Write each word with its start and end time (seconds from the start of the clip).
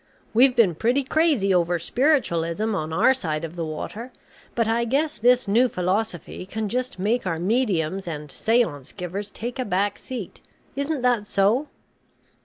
We've 0.33 0.55
been 0.55 0.73
pretty 0.73 1.03
crazy 1.03 1.53
over 1.53 1.77
spiritualism 1.77 2.73
on 2.73 2.91
our 2.91 3.13
side 3.13 3.45
of 3.45 3.55
the 3.55 3.63
water, 3.63 4.11
but 4.55 4.67
I 4.67 4.83
guess 4.83 5.19
this 5.19 5.47
new 5.47 5.67
philosophy 5.69 6.43
can 6.47 6.69
just 6.69 6.97
make 6.97 7.27
our 7.27 7.37
mediums 7.37 8.07
and 8.07 8.31
seance 8.31 8.93
givers 8.93 9.29
take 9.29 9.59
a 9.59 9.63
back 9.63 9.99
seat. 9.99 10.41
Isn't 10.75 11.03
that 11.03 11.27
so?" 11.27 11.67